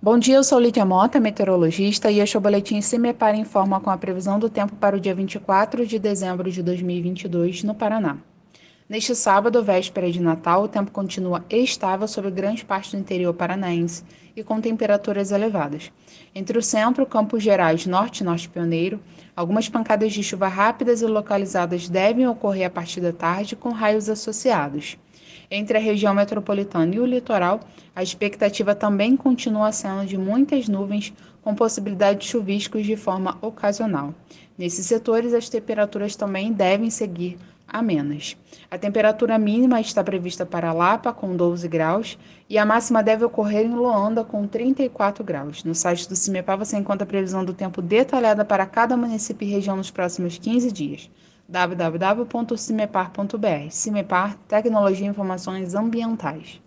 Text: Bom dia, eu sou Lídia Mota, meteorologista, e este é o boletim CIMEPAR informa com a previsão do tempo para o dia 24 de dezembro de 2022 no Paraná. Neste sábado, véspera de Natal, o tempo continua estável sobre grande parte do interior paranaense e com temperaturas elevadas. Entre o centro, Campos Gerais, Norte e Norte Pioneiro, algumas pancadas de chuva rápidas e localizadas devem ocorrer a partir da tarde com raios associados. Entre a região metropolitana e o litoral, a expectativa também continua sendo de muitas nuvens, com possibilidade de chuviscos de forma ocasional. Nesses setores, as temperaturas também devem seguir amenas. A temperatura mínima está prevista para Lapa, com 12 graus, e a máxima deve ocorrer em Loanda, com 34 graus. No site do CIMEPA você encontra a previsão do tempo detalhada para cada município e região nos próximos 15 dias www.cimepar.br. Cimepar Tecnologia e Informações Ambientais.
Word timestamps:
Bom 0.00 0.16
dia, 0.16 0.36
eu 0.36 0.44
sou 0.44 0.60
Lídia 0.60 0.84
Mota, 0.84 1.18
meteorologista, 1.18 2.08
e 2.08 2.20
este 2.20 2.36
é 2.36 2.38
o 2.38 2.40
boletim 2.40 2.80
CIMEPAR 2.80 3.34
informa 3.34 3.80
com 3.80 3.90
a 3.90 3.98
previsão 3.98 4.38
do 4.38 4.48
tempo 4.48 4.76
para 4.76 4.96
o 4.96 5.00
dia 5.00 5.12
24 5.12 5.84
de 5.84 5.98
dezembro 5.98 6.48
de 6.52 6.62
2022 6.62 7.64
no 7.64 7.74
Paraná. 7.74 8.16
Neste 8.88 9.14
sábado, 9.14 9.62
véspera 9.62 10.10
de 10.10 10.18
Natal, 10.18 10.62
o 10.62 10.68
tempo 10.68 10.90
continua 10.90 11.44
estável 11.50 12.08
sobre 12.08 12.30
grande 12.30 12.64
parte 12.64 12.96
do 12.96 12.98
interior 12.98 13.34
paranaense 13.34 14.02
e 14.34 14.42
com 14.42 14.62
temperaturas 14.62 15.30
elevadas. 15.30 15.92
Entre 16.34 16.56
o 16.56 16.62
centro, 16.62 17.04
Campos 17.04 17.42
Gerais, 17.42 17.84
Norte 17.84 18.20
e 18.20 18.24
Norte 18.24 18.48
Pioneiro, 18.48 18.98
algumas 19.36 19.68
pancadas 19.68 20.14
de 20.14 20.22
chuva 20.22 20.48
rápidas 20.48 21.02
e 21.02 21.06
localizadas 21.06 21.86
devem 21.86 22.26
ocorrer 22.26 22.66
a 22.66 22.70
partir 22.70 23.02
da 23.02 23.12
tarde 23.12 23.54
com 23.54 23.72
raios 23.72 24.08
associados. 24.08 24.96
Entre 25.50 25.76
a 25.76 25.80
região 25.80 26.14
metropolitana 26.14 26.94
e 26.94 26.98
o 26.98 27.04
litoral, 27.04 27.60
a 27.94 28.02
expectativa 28.02 28.74
também 28.74 29.18
continua 29.18 29.70
sendo 29.70 30.06
de 30.06 30.16
muitas 30.16 30.66
nuvens, 30.66 31.12
com 31.42 31.54
possibilidade 31.54 32.20
de 32.20 32.26
chuviscos 32.26 32.86
de 32.86 32.96
forma 32.96 33.36
ocasional. 33.42 34.14
Nesses 34.56 34.86
setores, 34.86 35.34
as 35.34 35.50
temperaturas 35.50 36.16
também 36.16 36.54
devem 36.54 36.88
seguir 36.88 37.38
amenas. 37.68 38.36
A 38.70 38.78
temperatura 38.78 39.38
mínima 39.38 39.80
está 39.80 40.02
prevista 40.02 40.46
para 40.46 40.72
Lapa, 40.72 41.12
com 41.12 41.36
12 41.36 41.68
graus, 41.68 42.18
e 42.48 42.56
a 42.56 42.64
máxima 42.64 43.02
deve 43.02 43.24
ocorrer 43.24 43.66
em 43.66 43.74
Loanda, 43.74 44.24
com 44.24 44.46
34 44.46 45.22
graus. 45.22 45.62
No 45.62 45.74
site 45.74 46.08
do 46.08 46.16
CIMEPA 46.16 46.56
você 46.56 46.76
encontra 46.76 47.04
a 47.04 47.06
previsão 47.06 47.44
do 47.44 47.52
tempo 47.52 47.82
detalhada 47.82 48.44
para 48.44 48.66
cada 48.66 48.96
município 48.96 49.46
e 49.46 49.50
região 49.50 49.76
nos 49.76 49.90
próximos 49.90 50.38
15 50.38 50.72
dias 50.72 51.10
www.cimepar.br. 51.48 53.70
Cimepar 53.70 54.36
Tecnologia 54.46 55.06
e 55.06 55.10
Informações 55.10 55.74
Ambientais. 55.74 56.60